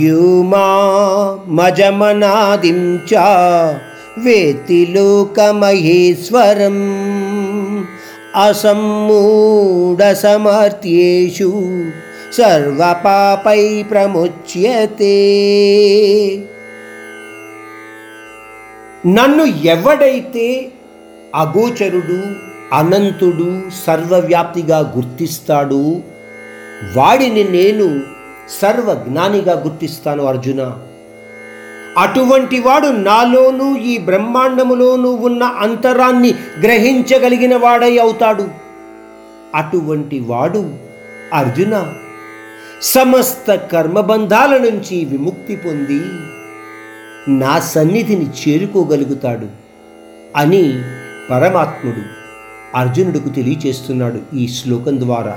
[0.00, 2.80] యూమామజమనాదిం
[3.06, 3.12] చ
[4.18, 6.78] వేతి లోకమహేశ్వరం
[12.36, 15.18] సర్వపాపై ప్రముచ్యతే
[19.06, 19.44] నన్ను
[19.44, 20.70] ఎవడైతే
[21.34, 22.22] అగోచరుడు
[22.74, 23.62] అనంతుడు
[23.84, 26.02] సర్వవ్యాప్తిగా గుర్తిస్తాడు
[26.96, 28.18] వాడిని నేను
[28.54, 30.62] సర్వజ్ఞానిగా గుర్తిస్తాను అర్జున
[31.98, 36.30] అటువంటి వాడు నాలోనూ ఈ బ్రహ్మాండములోనూ ఉన్న అంతరాన్ని
[36.62, 38.44] గ్రహించగలిగిన వాడై అవుతాడు
[39.54, 40.62] అటువంటి వాడు
[41.34, 41.74] అర్జున
[42.90, 46.00] సమస్త కర్మబంధాల నుంచి విముక్తి పొంది
[47.40, 49.48] నా సన్నిధిని చేరుకోగలుగుతాడు
[50.36, 50.64] అని
[51.30, 52.02] పరమాత్ముడు
[52.76, 55.34] అర్జునుడికి తెలియచేస్తున్నాడు ఈ శ్లోకం ద్వారా